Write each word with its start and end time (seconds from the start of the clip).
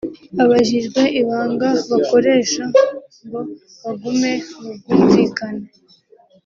Abajijwe 0.43 1.01
ibanga 1.21 1.69
bakoresha 1.89 2.63
ngo 3.25 3.39
bagume 3.83 4.31
mu 4.63 4.69
bwumvikane 4.77 5.65